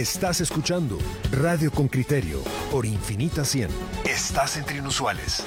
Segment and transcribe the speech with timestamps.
[0.00, 0.96] Estás escuchando
[1.30, 3.68] Radio con Criterio por Infinita 100.
[4.06, 5.44] Estás entre inusuales.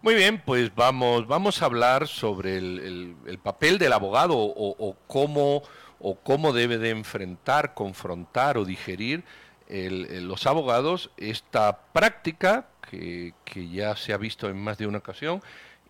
[0.00, 5.64] Muy bien, pues vamos, vamos a hablar sobre el, papel del abogado o, cómo,
[5.98, 9.24] o cómo debe de enfrentar, confrontar o digerir
[9.68, 13.34] los abogados esta práctica que,
[13.72, 15.42] ya se ha visto en más de una ocasión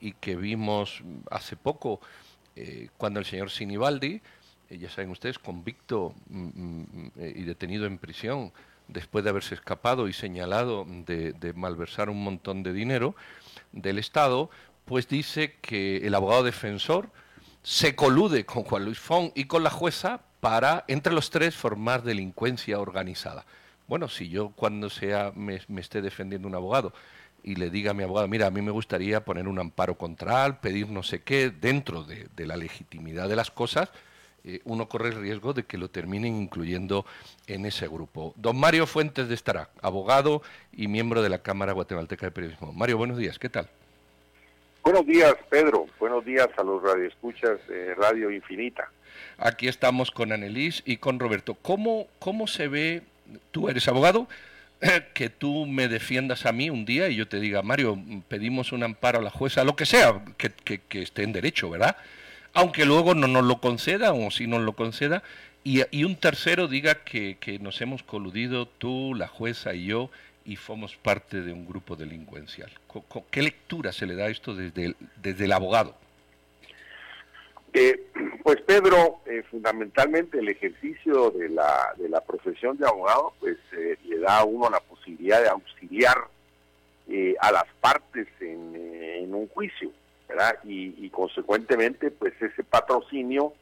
[0.05, 1.98] y que vimos hace poco
[2.56, 4.20] eh, cuando el señor Sinibaldi,
[4.69, 8.52] eh, ya saben ustedes, convicto mm, mm, eh, y detenido en prisión
[8.87, 13.16] después de haberse escapado y señalado de, malversar un montón de dinero,
[13.73, 14.51] del Estado,
[14.84, 17.09] pues dice que el abogado defensor
[17.62, 22.02] se colude con Juan Luis Font y con la jueza para, entre los tres, formar
[22.02, 23.46] delincuencia organizada.
[23.88, 26.93] Bueno, si yo cuando sea me, esté defendiendo un abogado
[27.45, 30.61] y le diga a mi abogado, mira, a mí me gustaría poner un amparo contra
[30.61, 33.91] pedir no sé qué, dentro de, la legitimidad de las cosas,
[34.45, 37.05] eh, uno corre el riesgo de que lo terminen incluyendo
[37.46, 38.33] en ese grupo.
[38.37, 42.73] Don Mario Fuentes de Estará, abogado y miembro de la Cámara Guatemalteca de Periodismo.
[42.73, 43.68] Mario, buenos días, ¿qué tal?
[44.83, 45.87] Buenos días, Pedro.
[45.99, 48.90] Buenos días a los radioescuchas de Radio Infinita.
[49.38, 51.55] Aquí estamos con Annelise y con Roberto.
[51.55, 53.02] ¿Cómo, cómo se ve,
[53.51, 54.29] tú eres abogado,
[55.15, 58.82] que tú me defiendas a mí un día y yo te diga, Mario, pedimos un
[58.82, 61.96] amparo a la jueza, lo que sea, que, que esté en derecho, ¿verdad?
[62.54, 65.22] aunque luego no nos lo conceda o si nos lo conceda,
[65.65, 70.10] y, un tercero diga que, nos hemos coludido tú, la jueza y yo,
[70.44, 72.71] y somos parte de un grupo delincuencial.
[73.31, 75.97] ¿Qué lectura se le da a esto desde desde el abogado?
[77.75, 78.06] Eh,
[78.43, 83.97] pues Pedro, eh, fundamentalmente el ejercicio de la, de la profesión de abogado, pues eh,
[84.05, 86.17] le da a uno la posibilidad de auxiliar
[87.41, 89.91] a las partes en un juicio.
[90.65, 93.53] Y, consecuentemente, pues ese patrocinio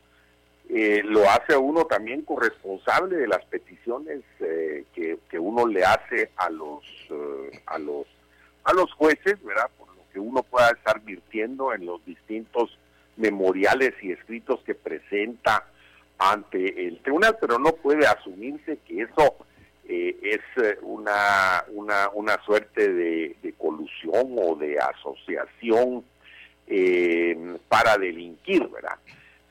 [0.68, 6.30] eh, lo hace a uno también corresponsable de las peticiones eh, que, uno le hace
[6.36, 8.06] a los eh, a los
[8.64, 9.68] a los jueces, ¿verdad?
[9.76, 12.78] Por lo que uno pueda estar virtiendo en los distintos
[13.16, 15.66] memoriales y escritos que presenta
[16.18, 19.36] ante el tribunal, pero no puede asumirse que eso
[19.88, 20.40] es
[20.82, 26.04] una, una, una suerte de, de, colusión o de asociación
[26.66, 28.98] eh, para delinquir, ¿verdad?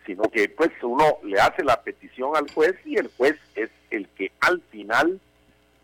[0.05, 4.07] Sino que pues uno le hace la petición al juez y el juez es el
[4.09, 5.19] que al final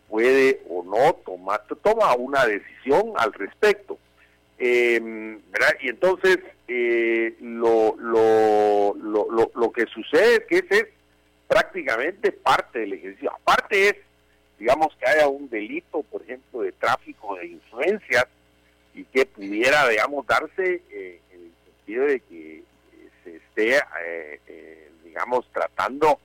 [0.08, 3.98] puede o no tomar, toma una decisión al respecto.
[4.58, 5.00] Eh,
[5.50, 5.76] ¿verdad?
[5.80, 10.86] Y entonces eh, lo, lo, lo, lo, que sucede es que ese es
[11.46, 13.32] prácticamente parte del ejercicio.
[13.32, 13.96] Aparte es,
[14.58, 18.26] digamos, que haya un delito, por ejemplo, de tráfico de influencias,
[18.98, 22.64] y que pudiera, digamos, darse eh, en el sentido de que eh,
[23.22, 26.18] se esté, eh, digamos, tratando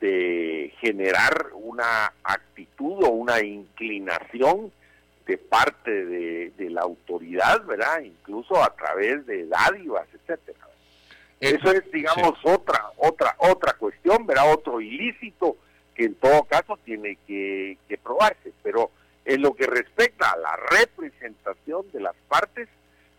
[0.00, 4.72] de generar una actitud o una inclinación
[5.28, 8.00] de parte de, la autoridad, ¿verdad?
[8.00, 10.58] Incluso a través de dádivas, etcétera.
[11.38, 14.52] Eso es, digamos, otra, otra, otra cuestión, ¿verdad?
[14.52, 15.56] Otro ilícito
[15.94, 18.90] que en todo caso tiene que, que probarse, pero
[19.24, 22.68] en lo que respecta a la representación de las partes,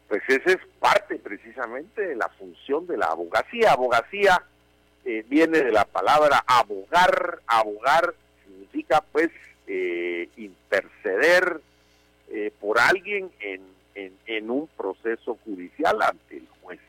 [0.07, 3.73] pues esa es parte precisamente de la función de la abogacía.
[3.73, 4.41] Abogacía
[5.05, 8.15] eh, viene de la palabra abogar, abogar
[8.45, 9.29] significa pues
[9.67, 11.61] eh, interceder
[12.31, 13.61] eh, por alguien en,
[14.25, 16.79] en, un proceso judicial ante el juez.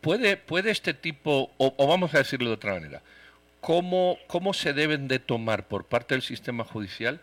[0.00, 3.02] ¿puede, ¿Puede este tipo, o, o, vamos a decirlo de otra manera,
[3.60, 7.20] ¿cómo, cómo se deben de tomar por parte del sistema judicial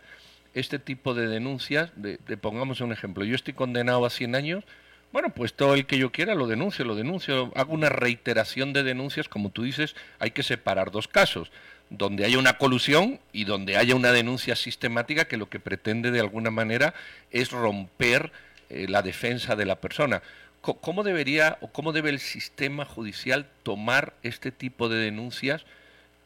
[0.54, 4.64] este tipo de denuncias, de, pongamos un ejemplo, yo estoy condenado a 100 años,
[5.12, 8.82] bueno, pues todo el que yo quiera lo denuncio, lo denuncio, hago una reiteración de
[8.82, 11.50] denuncias, como tú dices, hay que separar dos casos,
[11.92, 16.20] donde haya una colusión y donde haya una denuncia sistemática que lo que pretende de
[16.20, 16.94] alguna manera
[17.30, 18.32] es romper
[18.70, 20.22] eh, la defensa de la persona.
[20.62, 25.64] ¿Cómo debería o cómo debe el sistema judicial tomar este tipo de denuncias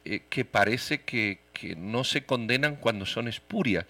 [0.04, 1.38] eh, que parece que,
[1.78, 3.86] no se condenan cuando son espurias?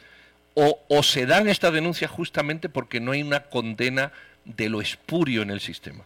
[0.58, 4.12] o, se dan estas denuncias justamente porque no hay una condena
[4.46, 6.04] de lo espurio en el sistema?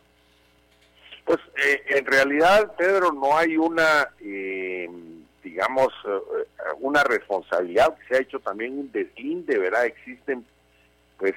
[1.24, 4.08] Pues eh, en realidad, Pedro, no hay una,
[5.42, 6.44] digamos, eh,
[6.80, 7.96] una responsabilidad.
[8.08, 9.86] Se ha hecho también un deslinde, ¿verdad?
[9.86, 10.44] Existen,
[11.18, 11.34] pues,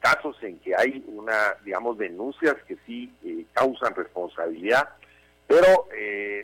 [0.00, 3.12] casos en que hay una, digamos, denuncias que sí
[3.52, 4.88] causan responsabilidad,
[5.46, 5.88] pero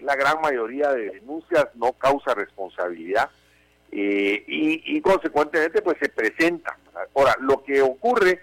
[0.03, 3.31] la gran mayoría de denuncias no causa responsabilidad
[3.93, 6.75] eh, y, consecuentemente pues se presentan.
[7.15, 8.41] Ahora, lo que ocurre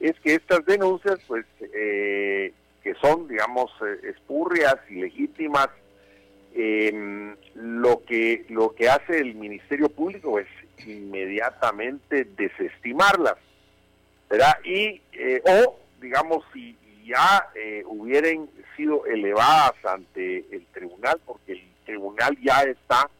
[0.00, 2.52] es que estas denuncias pues eh,
[2.82, 5.02] que son, digamos, eh, espurrias y
[6.54, 10.46] em, lo que lo que hace el Ministerio Público es
[10.86, 13.36] inmediatamente desestimarlas,
[14.30, 14.58] ¿verdad?
[14.64, 15.00] Y
[15.44, 17.48] o digamos si ya
[17.86, 23.10] hubieran sido elevadas ante el tribunal, porque el tribunal ya está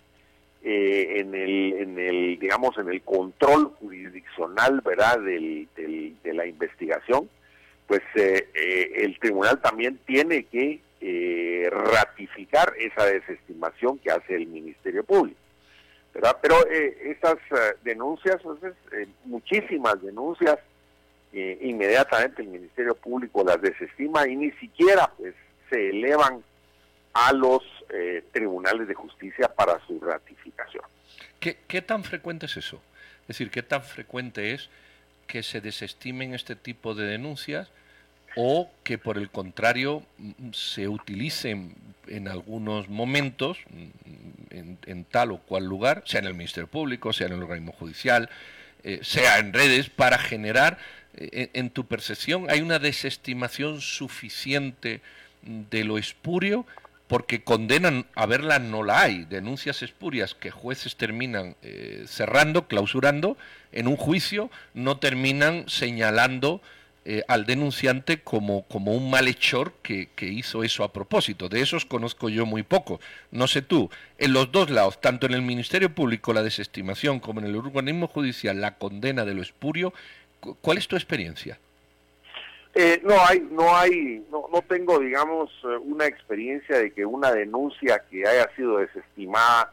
[0.60, 7.30] eh, en el en el digamos en el control jurisdiccional verdad del, de la investigación
[7.86, 10.80] pues eh, eh, el tribunal también tiene que
[11.70, 15.38] ratificar esa desestimación que hace el ministerio público
[16.12, 17.36] verdad pero esas
[17.84, 18.58] denuncias pues,
[19.24, 20.58] muchísimas denuncias
[21.32, 25.34] inmediatamente el ministerio público las desestima y ni siquiera pues
[25.70, 26.42] se elevan
[27.12, 30.84] a los eh, tribunales de justicia para su ratificación.
[31.40, 32.80] ¿Qué, ¿Qué, tan frecuente es eso?
[33.22, 34.70] Es decir, ¿qué tan frecuente es
[35.26, 37.70] que se desestimen este tipo de denuncias
[38.40, 41.74] o que por el contrario mm, se utilicen
[42.06, 47.26] en algunos momentos, mm, en, tal o cual lugar, sea en el Ministerio Público, sea
[47.26, 48.30] en el organismo judicial,
[48.84, 50.78] eh, sea en redes, para generar,
[51.16, 55.00] eh, en tu percepción, hay una desestimación suficiente
[55.42, 56.64] de lo espurio
[57.08, 63.36] porque condenan, a verla no la hay, denuncias espurias que jueces terminan eh, cerrando, clausurando,
[63.72, 66.62] en un juicio no terminan señalando
[67.10, 71.48] eh, al denunciante como, como un malhechor que, que, hizo eso a propósito.
[71.48, 73.00] De esos conozco yo muy poco.
[73.30, 73.88] No sé tú,
[74.18, 78.08] en los dos lados, tanto en el Ministerio Público la desestimación como en el organismo
[78.08, 79.94] judicial la condena de lo espurio,
[80.60, 81.58] ¿cuál es tu experiencia?
[82.74, 87.32] Eh, no hay, no hay, no, no tengo, digamos, eh, una experiencia de que una
[87.32, 89.72] denuncia que haya sido desestimada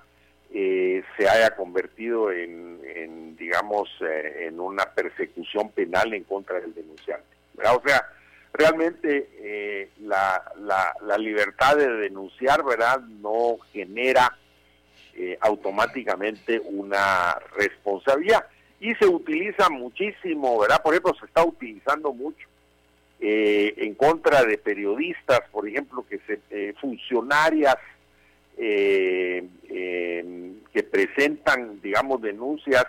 [0.58, 7.28] eh, se haya convertido en, digamos, en una persecución penal en contra del denunciante.
[7.58, 8.08] O sea,
[8.54, 13.02] realmente la, la, la, libertad de denunciar, ¿verdad?
[13.02, 14.38] No genera
[15.42, 18.46] automáticamente una responsabilidad
[18.80, 20.82] y se utiliza muchísimo, ¿verdad?
[20.82, 22.48] Por ejemplo, se está utilizando mucho
[23.20, 27.76] eh, en contra de periodistas, por ejemplo, que se, eh, funcionarias
[28.58, 29.48] eh,
[30.74, 32.86] que presentan, digamos, denuncias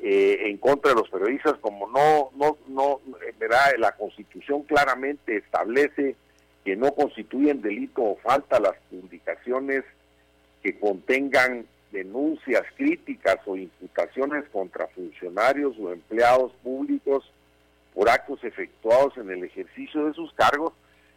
[0.00, 3.00] en contra de los periodistas, como no, no, no,
[3.38, 3.72] ¿verdad?
[3.78, 6.16] La Constitución claramente establece
[6.64, 9.84] que no constituyen delito o falta las publicaciones
[10.62, 17.30] que contengan denuncias críticas o imputaciones contra funcionarios o empleados públicos
[17.94, 20.72] por actos efectuados en el ejercicio de sus cargos.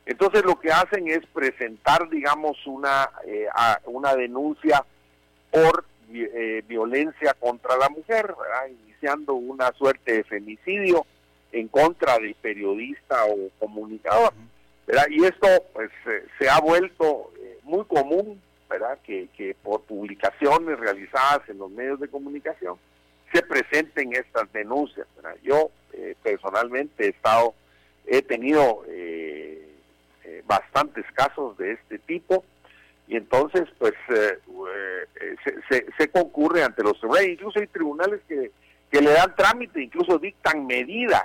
[0.07, 3.48] Entonces lo que hacen es presentar, digamos, una, eh,
[3.86, 4.83] una denuncia
[5.51, 8.33] por eh, violencia contra la mujer,
[8.69, 11.06] iniciando una suerte de femicidio
[11.51, 14.33] en contra del periodista o comunicador.
[15.09, 17.31] Y esto pues eh, se ha vuelto
[17.63, 18.42] muy común.
[19.06, 22.77] Que, que por publicaciones realizadas en los medios de comunicación
[23.33, 25.07] se presenten estas denuncias.
[25.42, 27.53] Yo eh, personalmente he estado,
[28.06, 29.66] he tenido eh,
[30.27, 32.44] eh, bastantes casos de este tipo
[33.07, 38.51] y entonces pues se, se, concurre ante los tribunales, incluso hay tribunales que,
[38.91, 41.24] que le dan trámite, incluso dictan medidas.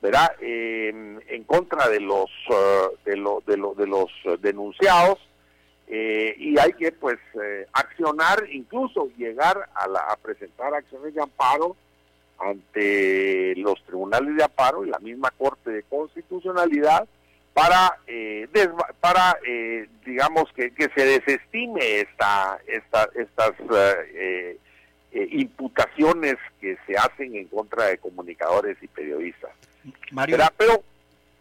[0.00, 0.30] ¿verdad?
[0.40, 2.30] en contra de los
[3.04, 4.08] de, lo, de, lo, de los
[4.40, 5.18] denunciados
[5.90, 11.22] eh, y hay que pues eh, accionar, incluso llegar a, la, a presentar acciones de
[11.22, 11.76] amparo
[12.38, 17.08] ante los tribunales de amparo y la misma Corte de Constitucionalidad
[17.60, 18.48] para eh,
[19.00, 19.36] para
[20.04, 23.52] digamos que, que, se desestime esta, esta estas
[25.12, 29.50] imputaciones que se hacen en contra de comunicadores y periodistas.
[30.12, 30.82] Mario, pero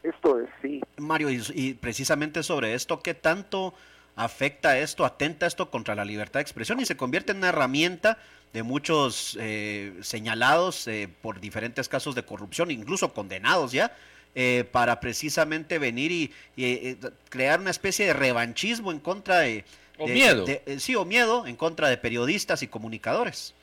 [0.03, 0.81] esto es sí.
[0.97, 3.73] Mario y precisamente sobre esto qué tanto
[4.17, 8.17] afecta esto, atenta esto contra la libertad de expresión y se convierte en una herramienta
[8.51, 13.95] de muchos eh, señalados eh, por diferentes casos de corrupción, incluso condenados ya,
[14.35, 16.11] eh, para precisamente venir
[16.55, 16.97] y,
[17.29, 19.63] crear una especie de revanchismo en contra de...
[19.99, 20.45] O miedo.
[20.77, 23.55] sí, o miedo en contra de periodistas y comunicadores.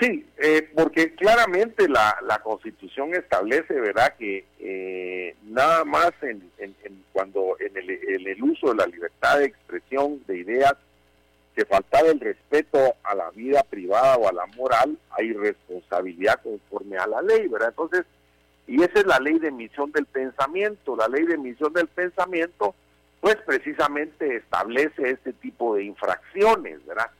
[0.00, 6.74] Sí, eh, porque claramente la, la Constitución establece, ¿verdad?, que eh, nada más en, en,
[7.12, 10.74] cuando en el, en el, uso de la libertad de expresión de ideas
[11.54, 16.98] que faltaba el respeto a la vida privada o a la moral, hay responsabilidad conforme
[16.98, 17.68] a la ley, ¿verdad?
[17.68, 18.04] Entonces,
[18.66, 20.96] y esa es la ley de emisión del pensamiento.
[20.96, 22.74] La ley de emisión del pensamiento,
[23.20, 27.10] pues precisamente establece este tipo de infracciones, ¿verdad?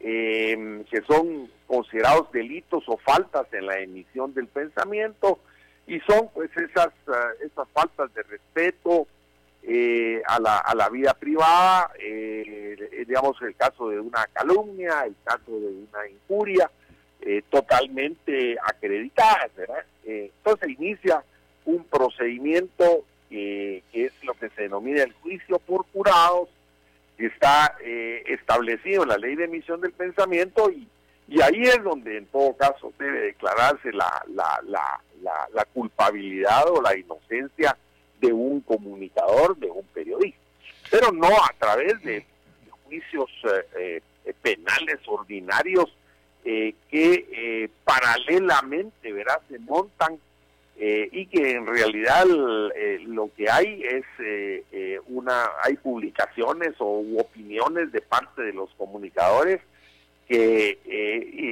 [0.00, 5.38] Eh, que son considerados delitos o faltas en la emisión del pensamiento
[5.86, 9.06] y son pues esas, eh, esas faltas de respeto
[9.62, 15.14] eh, a, la, a la vida privada, eh, digamos el caso de una calumnia, el
[15.24, 16.70] caso de una injuria,
[17.50, 19.84] totalmente acreditadas, ¿verdad?
[20.04, 21.22] entonces inicia
[21.64, 26.48] un procedimiento que es lo que se denomina el juicio por jurados,
[27.16, 27.76] que está
[28.26, 30.88] establecido en la ley de emisión del pensamiento y,
[31.32, 35.00] y ahí es donde en todo caso debe declararse la, la, la,
[35.52, 37.76] la, culpabilidad o la inocencia
[38.20, 40.38] de un comunicador, de un periodista,
[40.90, 42.26] pero no a través de,
[42.84, 43.30] juicios
[43.78, 45.86] eh, eh, penales ordinarios
[46.44, 50.18] eh, que paralelamente verás se montan
[50.74, 54.04] y que en realidad lo que hay es
[55.06, 59.60] una hay publicaciones o opiniones de parte de los comunicadores
[60.26, 60.78] que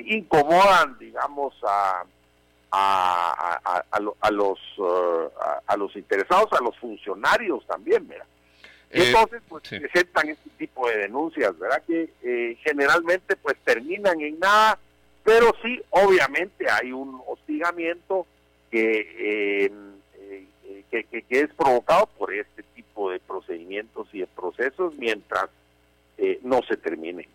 [0.09, 2.03] incomodan digamos a
[2.73, 3.83] a,
[4.21, 5.29] a, los uh,
[5.67, 8.27] a, los interesados, a los funcionarios también, ¿verdad?
[8.91, 11.83] Eh, Entonces, pues presentan este tipo de denuncias, ¿verdad?
[11.87, 14.79] Que eh, generalmente pues terminan en nada,
[15.25, 18.27] pero sí, obviamente hay un hostigamiento
[18.71, 19.73] que, eh,
[20.91, 25.49] que, que, que, es provocado por este tipo de procedimientos y de procesos mientras
[26.43, 27.27] no se terminen.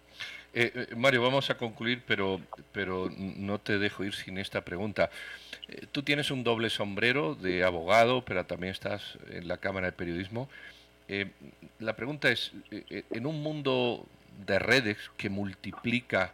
[0.57, 2.39] Eh, eh, Mario, vamos a concluir, pero,
[2.71, 5.09] pero no te dejo ir sin esta pregunta.
[5.67, 9.91] Eh, tú tienes un doble sombrero de abogado, pero también estás en la Cámara de
[9.91, 10.49] Periodismo.
[11.79, 14.05] La pregunta es, en un mundo
[14.45, 16.33] de redes que multiplica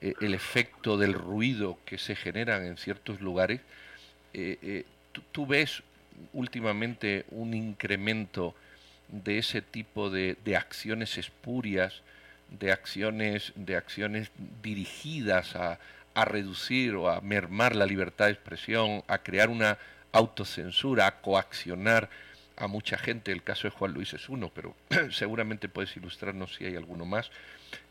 [0.00, 3.60] el efecto del ruido que se generan en ciertos lugares,
[5.32, 5.82] ¿tú, ves
[6.32, 8.54] últimamente un incremento
[9.08, 12.02] de ese tipo de acciones espurias?
[12.58, 14.30] de acciones, de acciones
[14.62, 15.78] dirigidas a,
[16.14, 19.78] a reducir o a mermar la libertad de expresión, a crear una
[20.12, 22.08] autocensura, a coaccionar
[22.56, 23.32] a mucha gente.
[23.32, 24.74] El caso de Juan Luis es uno, pero
[25.10, 27.30] seguramente puedes ilustrarnos si hay alguno más.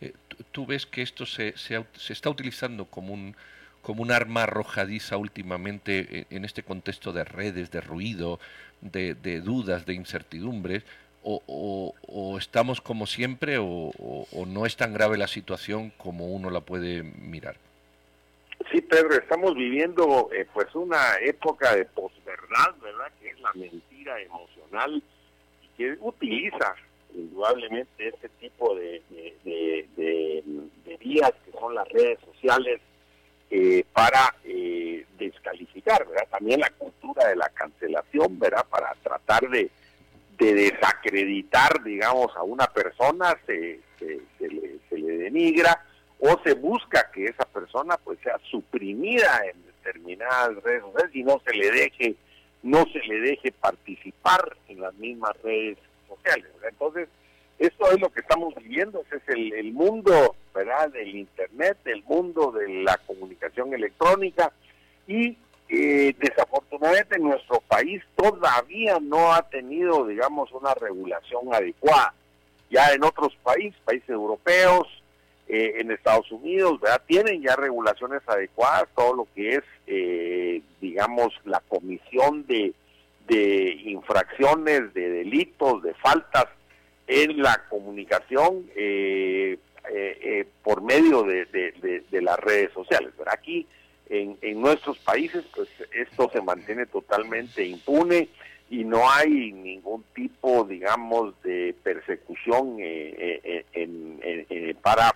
[0.02, 0.14] Eh,
[0.52, 3.36] ¿Tú ves que esto se, se, está utilizando como un,
[3.82, 8.40] como un arma arrojadiza últimamente en, en este contexto de redes, de ruido,
[8.82, 10.84] de, de dudas, de incertidumbres?
[11.24, 13.92] o, estamos como siempre o,
[14.48, 17.56] no es tan grave la situación como uno la puede mirar?
[18.72, 23.12] Sí, Pedro, estamos viviendo eh, pues una época de posverdad, ¿verdad?
[23.22, 25.02] Que es la mentira emocional
[25.62, 26.76] y que utiliza
[27.14, 29.02] indudablemente este tipo de,
[31.00, 32.80] vías que son las redes sociales
[33.52, 36.28] eh, para eh, descalificar, ¿verdad?
[36.32, 38.66] También la cultura de la cancelación, ¿verdad?
[38.70, 39.70] Para tratar de
[40.38, 45.86] de desacreditar, digamos, a una persona, se, se, le, se, le, denigra
[46.20, 51.42] o se busca que esa persona pues sea suprimida en determinadas redes sociales y no
[51.46, 52.16] se le deje
[52.64, 55.78] no se le deje participar en las mismas redes
[56.08, 56.50] sociales.
[56.68, 57.10] Entonces,
[57.60, 60.90] esto es lo que estamos viviendo, ese es el, el mundo ¿verdad?
[60.90, 64.52] del Internet, el mundo de la comunicación electrónica
[65.08, 65.38] y
[65.70, 72.14] eh, desafortunadamente nuestro país todavía no ha tenido, digamos, una regulación adecuada.
[72.70, 74.88] Ya en otros países, países europeos,
[75.48, 77.02] eh, en Estados Unidos, ¿verdad?
[77.06, 82.74] Tienen ya regulaciones adecuadas, todo lo que es, eh, digamos, la comisión de,
[83.28, 86.46] de infracciones, de delitos, de faltas
[87.08, 89.58] en la comunicación eh,
[90.64, 93.12] por medio de, de, de, las redes sociales.
[93.18, 93.34] ¿verdad?
[93.38, 93.68] Aquí
[94.10, 98.30] en, en nuestros países, pues esto se mantiene totalmente impune
[98.74, 105.14] y no hay ningún tipo, digamos, de persecución eh, eh, eh, para,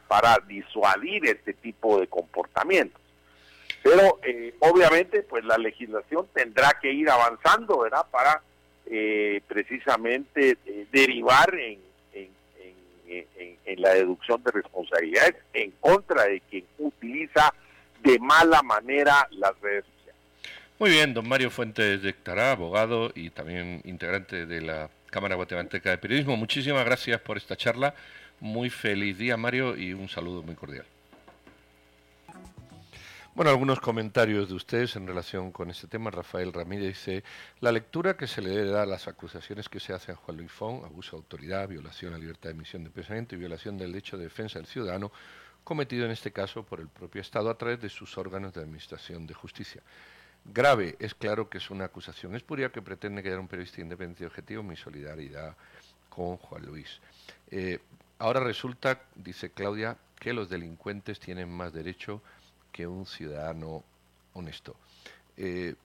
[0.47, 3.01] disuadir este tipo de comportamientos.
[3.81, 4.19] Pero
[4.59, 8.05] obviamente, pues la legislación tendrá que ir avanzando, ¿verdad?
[8.11, 8.43] Para
[9.47, 10.59] precisamente
[10.91, 11.79] derivar en,
[13.07, 17.51] en la deducción de responsabilidades en contra de quien utiliza
[18.03, 19.85] de mala manera las redes.
[20.79, 25.98] Muy bien, don Mario Fuentes de abogado y también integrante de la Cámara Guatemalteca de
[25.98, 26.38] Periodismo.
[26.38, 27.96] Muchísimas gracias por esta charla.
[28.39, 30.86] Muy feliz día, Mario, y un saludo muy cordial.
[33.34, 36.12] Bueno, algunos comentarios de ustedes en relación con este tema.
[36.12, 37.24] Rafael Ramírez dice,
[37.60, 40.51] la lectura que se le da a las acusaciones que se hacen a Juan Luis
[40.51, 43.93] Font, abuso de autoridad, violación a la libertad de emisión de pensamiento y violación del
[43.93, 45.12] derecho de defensa del ciudadano,
[45.63, 49.25] cometido en este caso por el propio Estado a través de sus órganos de administración
[49.25, 49.81] de justicia.
[50.54, 54.27] Grave, es claro que es una acusación espuria que pretende quedar un periodista independiente y
[54.27, 54.63] objetivo.
[54.63, 55.56] Mi solidaridad
[56.10, 57.00] con Juan Luis.
[57.51, 57.80] Eh,
[58.20, 62.22] ahora resulta, dice Claudia, que los delincuentes tienen más derecho
[62.72, 63.84] que un ciudadano
[64.34, 64.75] honesto.
[65.36, 65.75] Eh,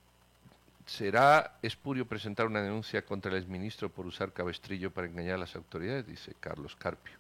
[0.87, 5.55] ¿Será espurio presentar una denuncia contra el exministro por usar cabestrillo para engañar a las
[5.57, 6.07] autoridades?
[6.07, 7.15] Dice Carlos Carpio.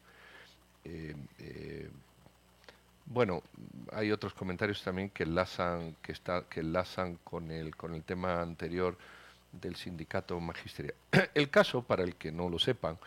[0.85, 1.15] Eh,
[3.13, 3.43] bueno,
[3.93, 6.63] hay otros comentarios también que enlazan, que está, que
[7.25, 8.97] con el, con el tema anterior
[9.53, 10.95] del sindicato magisterial.
[11.35, 12.99] El caso, para el que no lo sepan,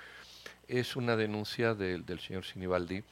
[0.68, 3.04] es una denuncia del señor Sinibaldi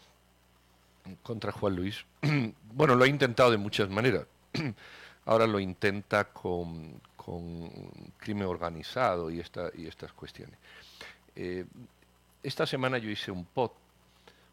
[1.23, 2.05] contra Juan Luis.
[2.73, 4.25] bueno, lo ha intentado de muchas maneras.
[5.25, 7.71] Ahora lo intenta con, con
[8.17, 10.59] crimen organizado y, esta, y estas cuestiones.
[11.35, 11.65] Eh,
[12.43, 13.71] esta semana yo hice un, pod,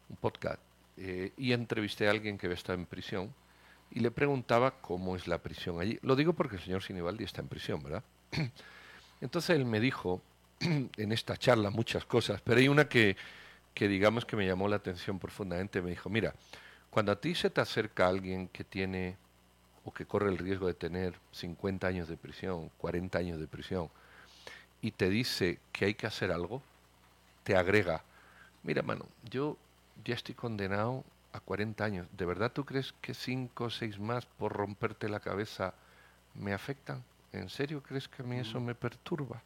[0.09, 0.61] un podcast
[1.03, 3.33] eh, y entrevisté a alguien que está en prisión
[3.89, 5.97] y le preguntaba cómo es la prisión allí.
[6.03, 8.03] Lo digo porque el señor Sinibaldi está en prisión, ¿verdad?
[9.21, 10.21] Entonces él me dijo
[10.59, 13.17] en esta charla muchas cosas, pero hay una que,
[13.73, 15.81] que digamos que me llamó la atención profundamente.
[15.81, 16.35] Me dijo, mira,
[16.91, 19.17] cuando a ti se te acerca alguien que tiene
[19.83, 23.89] o que corre el riesgo de tener 50 años de prisión, 40 años de prisión,
[24.83, 26.61] y te dice que hay que hacer algo,
[27.43, 28.03] te agrega,
[28.61, 29.57] mira, mano, yo
[30.03, 31.03] ya estoy condenado
[31.33, 35.19] a 40 años, ¿de verdad tú crees que 5 o 6 más por romperte la
[35.19, 35.73] cabeza
[36.35, 37.03] me afectan?
[37.31, 39.41] ¿En serio crees que a mí eso me perturba?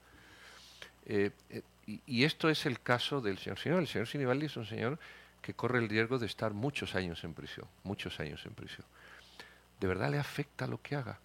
[1.06, 3.80] Eh, eh, y, esto es el caso del señor Señor.
[3.80, 4.98] El señor Sinibaldi es un señor
[5.44, 8.86] que corre el riesgo de estar muchos años en prisión, muchos años en prisión
[9.80, 11.20] de verdad le afecta lo que haga.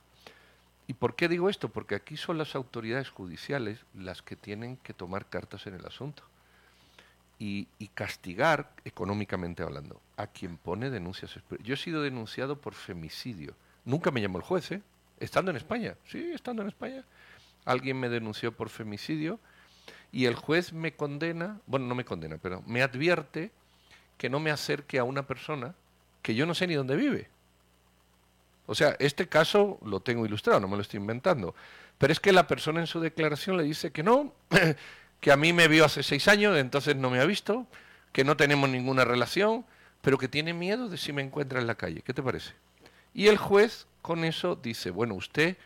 [0.86, 1.68] ¿Y por qué digo esto?
[1.68, 6.24] Porque aquí son las autoridades judiciales las que tienen que tomar cartas en el asunto
[7.42, 11.38] y, castigar, económicamente hablando, a quien pone denuncias.
[11.62, 13.54] Yo he sido denunciado por femicidio.
[13.86, 14.82] Nunca me llamó el juez, ¿eh?
[15.18, 15.96] Estando en España.
[16.06, 17.02] Sí, estando en España.
[17.64, 19.40] Alguien me denunció por femicidio
[20.12, 23.50] y el juez me condena, bueno, no me condena, pero me advierte
[24.18, 25.74] que no me acerque a una persona
[26.20, 27.28] que yo no sé ni dónde vive.
[28.66, 31.54] O sea, este caso lo tengo ilustrado, no me lo estoy inventando.
[31.96, 34.34] Pero es que la persona en su declaración le dice que no,
[35.20, 37.66] que a mí me vio hace seis años, entonces no me ha visto,
[38.12, 39.64] que no tenemos ninguna relación,
[40.00, 42.02] pero que tiene miedo de si me encuentra en la calle.
[42.02, 42.52] ¿Qué te parece?
[43.14, 45.56] Y el juez con eso dice, bueno, usted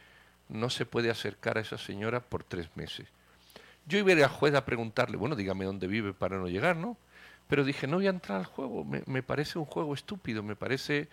[0.49, 3.07] no se puede acercar a esa señora por tres meses.
[3.87, 6.97] Yo iba a al juez a preguntarle, bueno, dígame dónde vive para no llegar, ¿no?
[7.49, 10.57] Pero dije, no voy a entrar al juego, me, me parece un juego estúpido, me
[10.57, 11.09] parece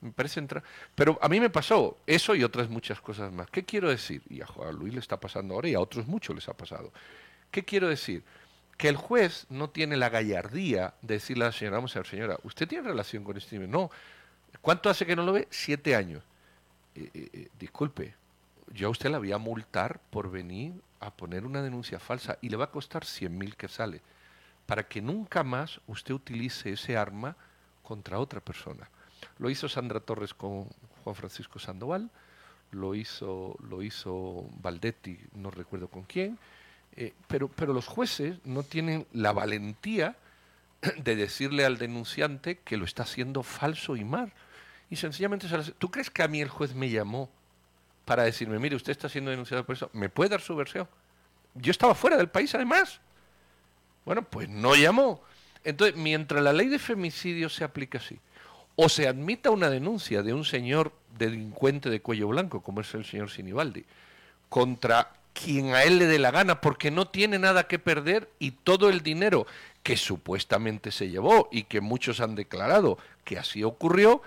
[0.00, 0.62] me parece entrar.
[0.94, 3.50] Pero a mí me pasó eso y otras muchas cosas más.
[3.50, 4.22] ¿Qué quiero decir?
[4.30, 6.90] Y a Juan Luis le está pasando ahora y a otros muchos les ha pasado.
[7.50, 8.22] ¿Qué quiero decir?
[8.76, 12.06] Que el juez no tiene la gallardía de decirle a la señora, vamos a ver,
[12.06, 13.90] señora, ¿usted tiene relación con este No.
[14.60, 15.48] ¿Cuánto hace que no lo ve?
[15.50, 16.22] Siete años.
[16.94, 18.14] Eh, eh, eh, disculpe,
[18.72, 22.48] yo a usted la voy a multar por venir a poner una denuncia falsa y
[22.48, 24.02] le va a costar 100 mil que sale
[24.66, 27.36] para que nunca más usted utilice ese arma
[27.82, 28.88] contra otra persona.
[29.38, 30.66] Lo hizo Sandra Torres con
[31.02, 32.08] Juan Francisco Sandoval,
[32.70, 36.38] lo hizo, lo hizo Valdetti, no recuerdo con quién,
[36.96, 40.16] eh, pero, pero los jueces no tienen la valentía
[40.98, 44.32] de decirle al denunciante que lo está haciendo falso y mal.
[44.90, 45.46] Y sencillamente,
[45.78, 47.30] ¿tú crees que a mí el juez me llamó
[48.04, 49.88] para decirme, mire, usted está siendo denunciado por eso?
[49.92, 50.88] ¿Me puede dar su versión?
[51.54, 53.00] Yo estaba fuera del país además.
[54.04, 55.22] Bueno, pues no llamó.
[55.62, 58.18] Entonces, mientras la ley de femicidio se aplica así,
[58.74, 63.04] o se admita una denuncia de un señor delincuente de cuello blanco, como es el
[63.04, 63.84] señor Sinibaldi,
[64.48, 68.52] contra quien a él le dé la gana, porque no tiene nada que perder y
[68.52, 69.46] todo el dinero
[69.82, 74.22] que supuestamente se llevó y que muchos han declarado que así ocurrió,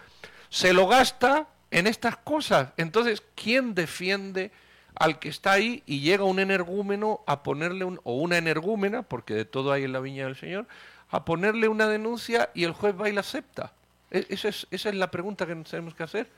[0.49, 2.69] se lo gasta en estas cosas.
[2.77, 4.51] Entonces, ¿quién defiende
[4.95, 9.33] al que está ahí y llega un energúmeno a ponerle un, o una energúmena, porque
[9.33, 10.67] de todo hay en la viña del Señor,
[11.09, 13.73] a ponerle una denuncia y el juez va y la acepta?
[14.11, 16.29] E, esa es, esa es la pregunta que tenemos que hacer.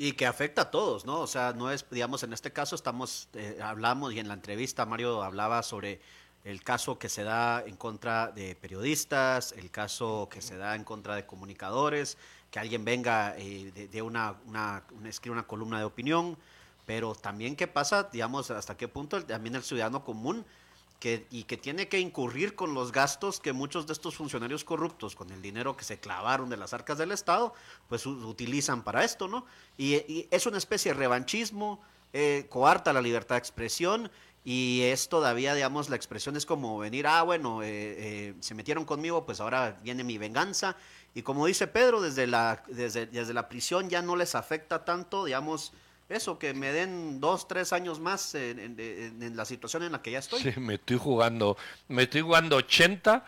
[0.00, 1.18] Y que afecta a todos, ¿no?
[1.18, 4.86] O sea, no es, digamos, en este caso estamos, eh, hablamos y en la entrevista
[4.86, 6.00] Mario hablaba sobre
[6.44, 10.84] el caso que se da en contra de periodistas, el caso que se da en
[10.84, 12.16] contra de comunicadores,
[12.52, 16.38] que alguien venga eh, de, una, una, una, escribe una columna de opinión,
[16.86, 20.46] pero también qué pasa, digamos, hasta qué punto también el ciudadano común
[20.98, 25.14] que, y que tiene que incurrir con los gastos que muchos de estos funcionarios corruptos,
[25.14, 27.54] con el dinero que se clavaron de las arcas del Estado,
[27.88, 29.46] pues utilizan para esto, ¿no?
[29.76, 31.80] Y, es una especie de revanchismo,
[32.12, 34.10] eh, coarta la libertad de expresión
[34.44, 38.84] y es todavía, digamos, la expresión es como venir, ah, bueno, eh, eh, se metieron
[38.84, 40.76] conmigo, pues ahora viene mi venganza.
[41.14, 45.26] Y como dice Pedro, desde la, desde, desde la prisión ya no les afecta tanto,
[45.26, 45.72] digamos,
[46.08, 50.20] eso, que me den dos, tres años más en, la situación en la que ya
[50.20, 50.40] estoy.
[50.40, 51.56] Sí, me estoy jugando,
[51.88, 53.24] me estoy jugando 80,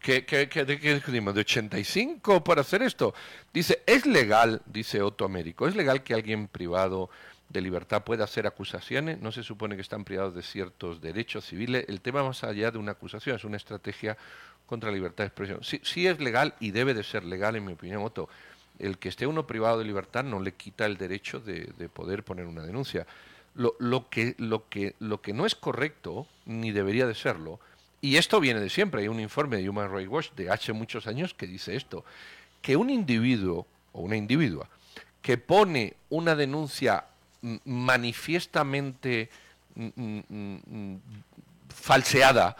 [0.00, 1.34] ¿qué, qué, qué, ¿de qué discutimos?
[1.34, 3.14] ¿De 85 para hacer esto?
[3.52, 7.08] Dice, es legal, dice Otto Américo, es legal que alguien privado
[7.48, 11.84] de libertad puede hacer acusaciones, no se supone que están privados de ciertos derechos civiles.
[11.88, 14.16] El tema más allá de una acusación es una estrategia
[14.66, 15.62] contra la libertad de expresión.
[15.62, 18.28] Sí, sí es legal y debe de ser legal, en mi opinión, Otto.
[18.78, 22.46] El que esté uno privado de libertad no le quita el derecho de, poder poner
[22.46, 23.06] una denuncia.
[23.54, 27.60] Lo, lo, que, lo, que, lo que no es correcto, ni debería de serlo,
[28.00, 31.06] y esto viene de siempre, hay un informe de Human Rights Watch de hace muchos
[31.06, 32.04] años que dice esto,
[32.60, 34.68] que un individuo o una individua
[35.22, 37.06] que pone una denuncia
[37.64, 39.30] manifiestamente
[41.70, 42.56] falseada,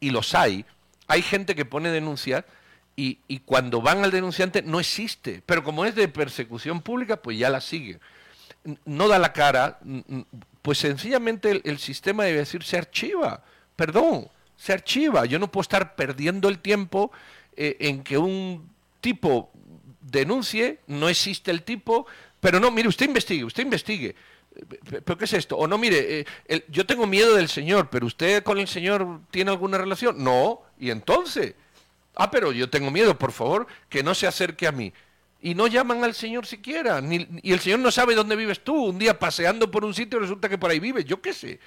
[0.00, 0.64] y los hay,
[1.06, 2.44] hay gente que pone denuncias
[3.00, 7.48] y, cuando van al denunciante no existe, pero como es de persecución pública, pues ya
[7.48, 8.00] la sigue.
[8.84, 9.78] No da la cara,
[10.62, 13.44] pues sencillamente el, sistema debe decir se archiva,
[13.76, 15.26] perdón, se archiva.
[15.26, 17.12] Yo no puedo estar perdiendo el tiempo
[17.56, 18.68] eh, en que un
[19.00, 19.52] tipo
[20.00, 22.04] denuncie, no existe el tipo,
[22.40, 24.16] pero no, mire, usted investigue, usted investigue.
[25.04, 25.56] ¿Pero qué es esto?
[25.56, 29.52] O no, mire, eh, yo tengo miedo del Señor, pero usted con el Señor tiene
[29.52, 30.24] alguna relación.
[30.24, 31.54] No, y entonces.
[32.18, 34.92] Ah, pero yo tengo miedo, por favor, que no se acerque a mí.
[35.40, 37.00] Y no llaman al Señor siquiera.
[37.00, 38.86] Ni, y el Señor no sabe dónde vives tú.
[38.86, 41.04] Un día paseando por un sitio resulta que por ahí vives.
[41.04, 41.60] Yo qué sé.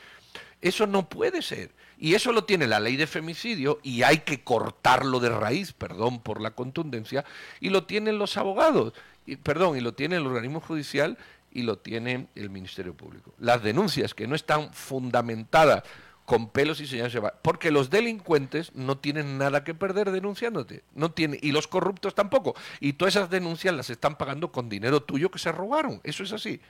[0.61, 1.71] Eso no puede ser.
[1.97, 6.19] Y eso lo tiene la ley de femicidio y hay que cortarlo de raíz, perdón
[6.19, 7.23] por la contundencia,
[7.59, 8.93] y lo tienen los abogados,
[9.27, 11.17] y, perdón, y lo tiene el organismo judicial
[11.51, 13.35] y lo tiene el Ministerio Público.
[13.37, 15.83] Las denuncias que no están fundamentadas
[16.31, 21.37] con pelos y señales porque los delincuentes no tienen nada que perder denunciándote, no tiene
[21.41, 25.39] y los corruptos tampoco, y todas esas denuncias las están pagando con dinero tuyo que
[25.39, 26.61] se robaron, eso es así.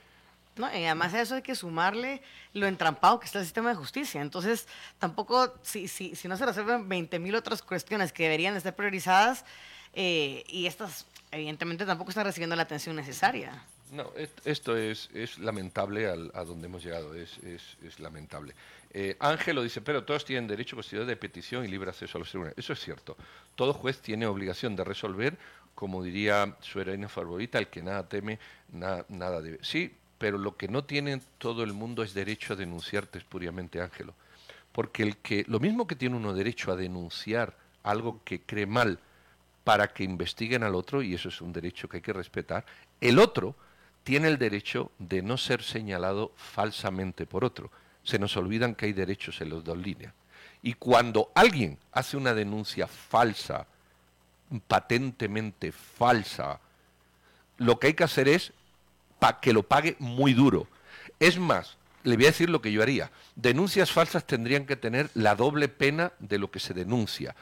[0.56, 2.22] No, y además a eso hay que sumarle
[2.54, 4.20] lo entrampado que está el sistema de justicia.
[4.20, 4.66] Entonces,
[4.98, 9.44] tampoco, si, si, si no se resuelven 20 mil otras cuestiones que deberían estar priorizadas,
[9.94, 13.62] eh, y estas, evidentemente, tampoco están recibiendo la atención necesaria.
[13.92, 14.10] No,
[14.46, 18.54] esto es, es lamentable a donde hemos llegado, es, es, lamentable.
[18.94, 22.20] Eh, Ángelo dice, pero todos tienen derecho a posibilidad de petición y libre acceso a
[22.20, 22.58] los tribunales.
[22.58, 23.16] Eso es cierto.
[23.54, 25.38] Todo juez tiene obligación de resolver,
[25.74, 28.38] como diría su heroína favorita, el que nada teme,
[28.70, 29.58] nada debe.
[29.62, 34.14] Sí, pero lo que no tiene todo el mundo es derecho a denunciarte espuriamente, Ángelo.
[34.72, 38.98] Porque el que, lo mismo que tiene uno derecho a denunciar algo que cree mal
[39.64, 42.64] para que investiguen al otro, y eso es un derecho que hay que respetar,
[43.00, 43.56] el otro
[44.04, 47.70] tiene el derecho de no ser señalado falsamente por otro.
[48.04, 50.12] Se nos olvidan que hay derechos en los dos líneas.
[50.62, 53.66] Y cuando alguien hace una denuncia falsa,
[54.66, 56.60] patentemente falsa,
[57.58, 58.52] lo que hay que hacer es
[59.40, 60.66] que lo pague muy duro.
[61.20, 63.10] Es más, le voy a decir lo que yo haría.
[63.36, 67.34] Denuncias falsas tendrían que tener la doble pena de lo que se denuncia,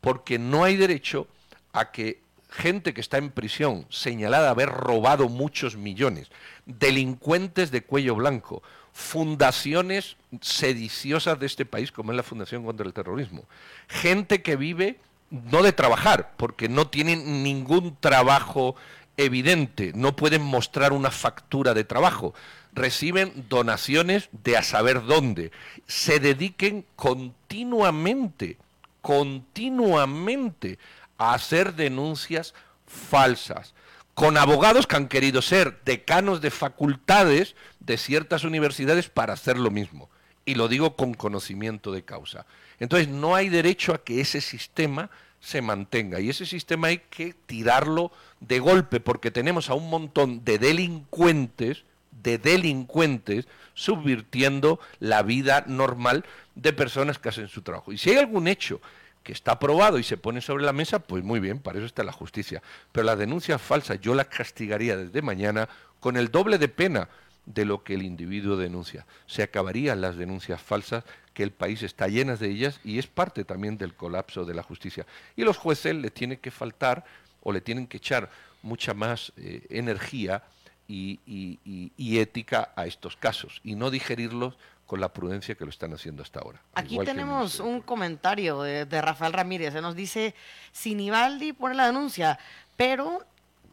[0.00, 1.28] porque no hay derecho
[1.72, 6.30] a que gente que está en prisión señalada haber robado muchos millones,
[6.66, 8.62] delincuentes de cuello blanco,
[8.98, 13.44] fundaciones sediciosas de este país como es la Fundación contra el Terrorismo,
[13.86, 14.98] gente que vive
[15.30, 18.74] no de trabajar, porque no tienen ningún trabajo
[19.16, 22.34] evidente, no pueden mostrar una factura de trabajo,
[22.72, 25.52] reciben donaciones de a saber dónde,
[25.86, 28.58] se dediquen continuamente,
[29.00, 30.80] continuamente
[31.18, 32.52] a hacer denuncias
[32.84, 33.74] falsas,
[34.18, 39.70] con abogados que han querido ser decanos de facultades de ciertas universidades para hacer lo
[39.70, 40.10] mismo.
[40.44, 42.44] Y lo digo con conocimiento de causa.
[42.80, 46.18] Entonces, no hay derecho a que ese sistema se mantenga.
[46.18, 51.84] Y ese sistema hay que tirarlo de golpe, porque tenemos a un montón de delincuentes,
[52.10, 56.24] de delincuentes, subvirtiendo la vida normal
[56.56, 57.92] de personas que hacen su trabajo.
[57.92, 58.80] Y si hay algún hecho
[59.28, 62.02] que está aprobado y se pone sobre la mesa, pues muy bien, para eso está
[62.02, 62.62] la justicia.
[62.92, 65.68] Pero la denuncia falsa yo la castigaría desde mañana
[66.00, 67.10] con el doble de pena
[67.44, 69.04] de lo que el individuo denuncia.
[69.26, 73.44] Se acabarían las denuncias falsas, que el país está lleno de ellas y es parte
[73.44, 75.04] también del colapso de la justicia.
[75.36, 77.04] Y los jueces le tienen que faltar
[77.42, 78.30] o le tienen que echar
[78.62, 80.42] mucha más eh, energía
[80.88, 84.56] y, ética a estos casos y no digerirlos
[84.88, 86.62] con la prudencia que lo están haciendo hasta ahora.
[86.74, 89.74] Aquí tenemos un comentario de, Rafael Ramírez.
[89.74, 90.34] Se nos dice,
[90.72, 92.38] Sinibaldi pone la denuncia,
[92.74, 93.22] pero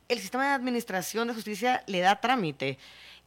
[0.09, 2.77] el sistema de administración de justicia le da trámite.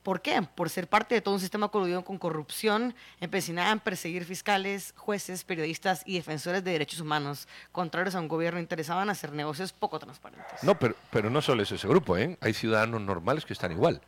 [0.03, 0.42] ¿Por qué?
[0.42, 5.44] Por ser parte de todo un sistema coludido con corrupción, empecinada en perseguir fiscales, jueces,
[5.44, 9.98] periodistas y defensores de derechos humanos, contrarios a un gobierno interesado en hacer negocios poco
[9.98, 10.62] transparentes.
[10.62, 12.37] No, pero, pero no solo es ese grupo, ¿eh?
[12.42, 14.03] Hay ciudadanos normales que están igual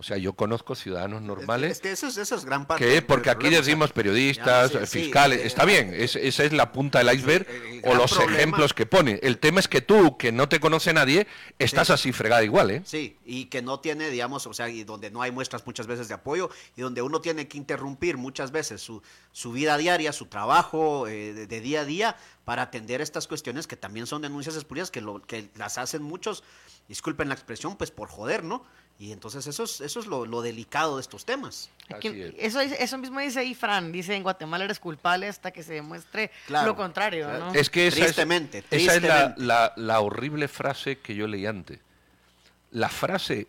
[0.00, 1.72] O sea, yo conozco ciudadanos normales.
[1.72, 2.86] Es que eso es, eso es gran parte.
[2.86, 6.52] Que porque aquí problema, decimos periodistas, ya, sí, sí, fiscales, está bien, es- esa es
[6.52, 9.18] la punta del iceberg el- el o los problema- ejemplos que pone.
[9.24, 11.26] El tema es que tú, que no te conoce nadie,
[11.58, 11.92] estás Sí.
[11.94, 12.82] así fregada igual, ¿eh?
[12.84, 16.06] Sí, y que no tiene, digamos, o sea, y donde no hay muestras muchas veces
[16.06, 20.26] de apoyo y donde uno tiene que interrumpir muchas veces su, su vida diaria, su
[20.26, 24.54] trabajo eh, de, de día a día para atender estas cuestiones que también son denuncias
[24.54, 26.44] espurias que, lo, que las hacen muchos,
[26.86, 28.64] disculpen la expresión, pues por joder, ¿no?
[29.00, 31.70] Y entonces eso es, eso es lo, lo delicado de estos temas.
[31.88, 32.34] Así es.
[32.36, 36.32] eso, eso mismo dice ahí Fran, dice en Guatemala eres culpable hasta que se demuestre
[36.48, 36.66] Claro.
[36.66, 37.46] lo contrario, Claro.
[37.46, 37.54] ¿no?
[37.54, 39.42] Es que esa Tristemente, es, esa es la, tristemente.
[39.44, 41.78] la- la horrible frase que yo leí antes.
[42.72, 43.46] La frase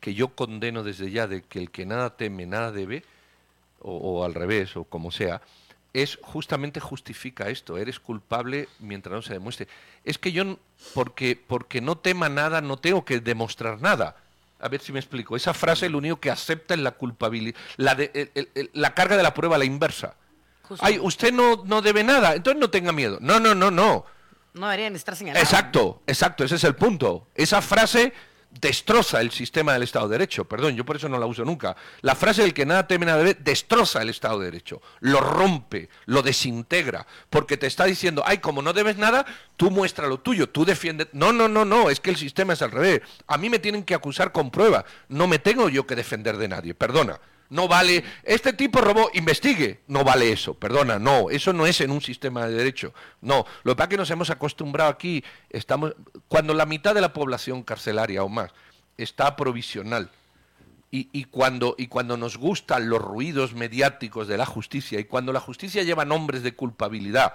[0.00, 3.04] que yo condeno desde ya de que el que nada teme, nada debe,
[3.80, 5.40] o, o al revés, o como sea,
[5.92, 7.78] es justamente justifica esto.
[7.78, 9.68] Eres culpable mientras no se demuestre.
[10.04, 10.58] Es que yo,
[10.94, 14.16] porque, porque no tema nada, no tengo que demostrar nada.
[14.60, 15.36] A ver si me explico.
[15.36, 18.94] Esa frase lo único que acepta es la culpabilidad, la, de- el- el- el- la
[18.94, 20.14] carga de la prueba, la inversa.
[20.62, 20.84] Justo.
[20.84, 23.18] Ay, usted no, no debe nada, entonces no tenga miedo.
[23.20, 24.04] No, no, no, no.
[24.52, 25.42] No deberían estar señalados.
[25.48, 27.28] Exacto, exacto, ese es el punto.
[27.34, 28.12] Esa frase
[28.50, 30.44] destroza el sistema del Estado de Derecho.
[30.44, 31.76] Perdón, yo por eso no la uso nunca.
[32.02, 35.88] La frase del que nada teme nada debe destroza el Estado de Derecho, lo rompe,
[36.06, 39.24] lo desintegra, porque te está diciendo, ay, como no debes nada,
[39.56, 41.08] tú muestra lo tuyo, tú defiendes.
[41.12, 43.02] No, no, no, no, es que el sistema es al revés.
[43.26, 46.48] A mí me tienen que acusar con pruebas, no me tengo yo que defender de
[46.48, 47.20] nadie, perdona.
[47.50, 49.80] No vale, este tipo robó, investigue.
[49.88, 52.94] No vale eso, perdona, no, eso no es en un sistema de derecho.
[53.20, 55.94] No, lo que pasa es que nos hemos acostumbrado aquí, estamos,
[56.28, 58.52] cuando la mitad de la población carcelaria o más
[58.96, 60.10] está provisional
[60.92, 65.32] y, y cuando, y cuando nos gustan los ruidos mediáticos de la justicia y cuando
[65.32, 67.34] la justicia lleva nombres de culpabilidad,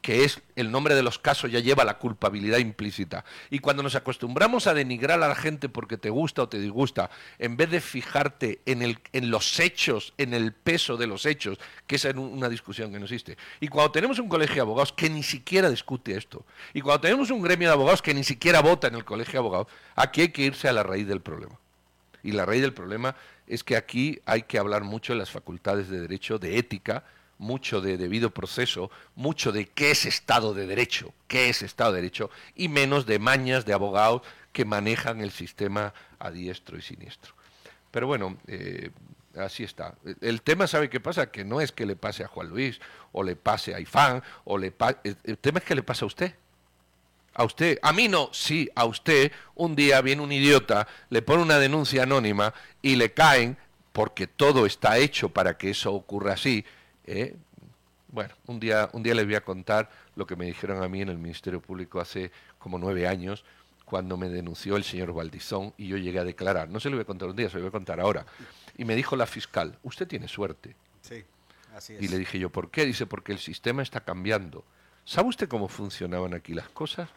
[0.00, 3.24] que, es el nombre de los casos ya lleva la culpabilidad implícita.
[3.50, 7.10] Y cuando nos acostumbramos a denigrar a la gente porque te gusta o te disgusta,
[7.38, 11.58] en vez de fijarte en, el, en los hechos, en el peso de los hechos,
[11.86, 13.36] que esa es un- una discusión que no existe.
[13.60, 17.30] Y cuando tenemos un colegio de abogados que ni siquiera discute esto, y cuando tenemos
[17.30, 20.28] un gremio de abogados que ni siquiera vota en el colegio de abogados, aquí hay
[20.30, 21.58] que irse a la raíz del problema.
[22.22, 25.88] Y la raíz del problema es que aquí hay que hablar mucho de las facultades
[25.88, 27.02] de derecho, de ética,
[27.40, 32.02] mucho de debido proceso, mucho de qué es Estado de Derecho, qué es Estado de
[32.02, 34.20] Derecho, y menos de mañas de abogados
[34.52, 37.32] que manejan el sistema a diestro y siniestro.
[37.90, 38.90] Pero bueno, eh,
[39.36, 39.94] así está.
[40.20, 41.30] El- tema, ¿sabe qué pasa?
[41.30, 42.78] Que no es que le pase a Juan Luis,
[43.12, 46.04] o le pase a Ifán, o le pa- el, el tema es que le pasa
[46.04, 46.34] a usted.
[47.32, 51.42] A usted, a mí no, sí, a usted, un día viene un idiota, le pone
[51.42, 53.56] una denuncia anónima y le caen,
[53.92, 56.64] porque todo está hecho para que eso ocurra así.
[57.10, 57.36] ¿Eh?
[58.08, 61.00] Bueno, un día, un día les voy a contar lo que me dijeron a mí
[61.00, 63.44] en el Ministerio Público hace como nueve años,
[63.84, 66.68] cuando me denunció el señor Valdizón y yo llegué a declarar.
[66.68, 68.24] No se lo voy a contar un día, se lo voy a contar ahora.
[68.76, 70.74] Y me dijo la fiscal, usted tiene suerte.
[71.02, 71.24] Sí,
[71.74, 72.86] así Y le dije yo, ¿por qué?
[72.86, 74.64] Dice, porque el sistema está cambiando.
[75.04, 77.08] ¿Sabe usted cómo funcionaban aquí las cosas?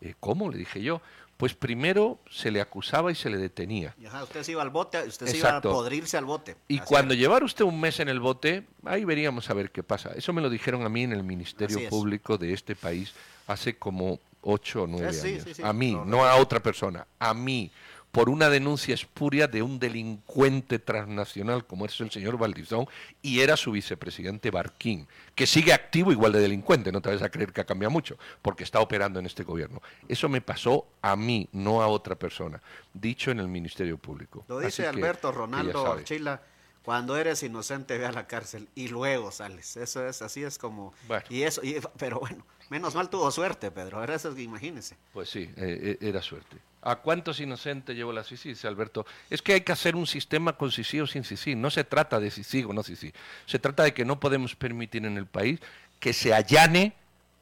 [0.00, 0.50] "Eh, ¿Cómo?
[0.50, 1.00] Le dije yo.
[1.36, 3.94] Pues primero se le acusaba y se le detenía.
[3.98, 6.54] Y, ajá, usted se iba al bote, usted se iba a podrirse al bote.
[6.68, 7.20] Y Así cuando era.
[7.22, 10.10] llevar usted un mes en el bote, ahí veríamos a ver qué pasa.
[10.14, 11.88] Eso me lo dijeron a mí en el Ministerio es.
[11.88, 13.14] Público de este país
[13.46, 15.44] hace como ocho o nueve Sí, años.
[15.44, 15.62] sí, sí.
[15.64, 17.70] A mí, no a otra persona, a mí,
[18.10, 22.86] por una denuncia espuria de un delincuente transnacional como es el señor Valdizón
[23.22, 27.30] y era su vicepresidente Barquín, que sigue activo igual de delincuente, no te vayas a
[27.30, 29.80] creer que ha cambiado mucho, porque está operando en este gobierno.
[30.08, 32.60] Eso me pasó a mí, no a otra persona,
[32.92, 34.44] dicho en el Ministerio Público.
[34.48, 35.92] Lo dice Así Alberto que Ronaldo.
[35.92, 36.42] Archila,
[36.84, 39.76] cuando eres inocente ve a la cárcel y luego sales.
[39.76, 40.92] Eso es, así es como...
[41.06, 41.24] Bueno.
[41.28, 43.98] Y eso, y- pero bueno, menos mal tuvo suerte, Pedro.
[43.98, 44.96] Ahora eso imagínese.
[45.12, 46.56] Pues sí, eh, eh, era suerte.
[46.82, 48.50] ¿A cuántos inocentes llevó la CICI?
[48.50, 49.04] Dice Alberto.
[49.28, 51.54] Es que hay que hacer un sistema con CICI o sin CICI.
[51.54, 53.12] No se trata de CICI o no CICI.
[53.44, 55.60] Se trata de que no podemos permitir en el país
[55.98, 56.94] que se allane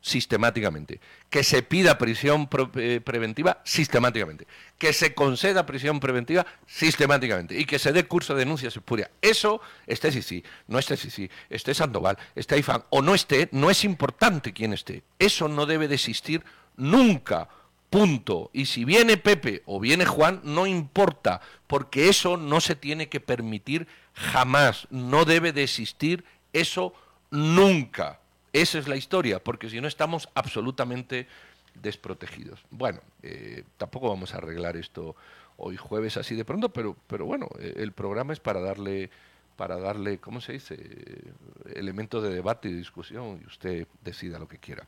[0.09, 4.47] sistemáticamente, que se pida prisión eh, preventiva sistemáticamente,
[4.79, 9.11] que se conceda prisión preventiva sistemáticamente y que se dé curso de denuncias espurias.
[9.23, 13.85] Eso esté CICI, no esté CICI, esté Sandoval, esté IFAN o no esté, no es
[13.85, 15.03] importante quién esté.
[15.18, 16.42] Eso no debe de existir
[16.77, 17.49] nunca.
[17.90, 18.51] Punto.
[18.53, 23.21] Y si viene Pepe o viene Juan, no importa, porque eso no se tiene que
[23.21, 24.87] permitir jamás.
[24.90, 26.92] No debe de existir eso
[27.31, 28.21] nunca.
[28.52, 31.26] Esa es la historia, porque si no estamos absolutamente
[31.74, 32.64] desprotegidos.
[32.70, 35.16] Bueno, eh, tampoco vamos a arreglar esto
[35.56, 39.11] hoy jueves así de pronto, pero, pero bueno, eh, el programa es para darle,
[39.56, 40.78] para darle, ¿cómo se dice?
[41.74, 44.87] Elementos de debate y de discusión y usted decida lo que quiera.